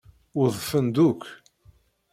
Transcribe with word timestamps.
Udfen-d 0.41 0.97
akk. 1.07 1.23